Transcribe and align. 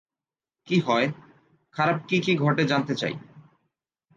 ‘কী 0.67 0.77
হয়? 0.79 1.07
খারাপ 1.75 1.97
কী 2.07 2.17
কী 2.19 2.33
ঘটে 2.35 2.63
জানতে 2.65 2.93
চাই!’ 2.95 3.13